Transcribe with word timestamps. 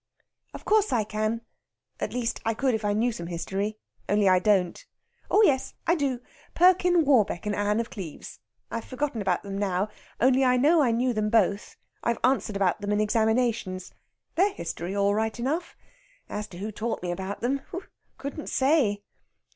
"Of 0.55 0.65
course 0.65 0.91
I 0.91 1.03
can. 1.03 1.41
At 1.99 2.11
least, 2.11 2.41
I 2.43 2.55
could 2.55 2.73
if 2.73 2.83
I 2.83 2.93
knew 2.93 3.11
some 3.11 3.27
history. 3.27 3.77
Only 4.09 4.27
I 4.27 4.39
don't. 4.39 4.83
Oh 5.29 5.43
yes, 5.43 5.75
I 5.85 5.93
do. 5.93 6.21
Perkin 6.55 7.05
Warbeck 7.05 7.45
and 7.45 7.53
Anne 7.55 7.79
of 7.79 7.91
Cleves. 7.91 8.39
I've 8.71 8.83
forgotten 8.83 9.21
about 9.21 9.43
them 9.43 9.59
now, 9.59 9.89
only 10.19 10.43
I 10.43 10.57
know 10.57 10.81
I 10.81 10.89
knew 10.89 11.13
them 11.13 11.29
both. 11.29 11.77
I've 12.03 12.17
answered 12.23 12.55
about 12.55 12.81
them 12.81 12.91
in 12.91 12.99
examinations. 12.99 13.93
They're 14.33 14.53
history 14.53 14.95
all 14.95 15.13
right 15.13 15.39
enough. 15.39 15.77
As 16.27 16.47
to 16.47 16.57
who 16.57 16.71
taught 16.71 17.03
me 17.03 17.11
about 17.11 17.41
them, 17.41 17.61
couldn't 18.17 18.49
say!" 18.49 19.03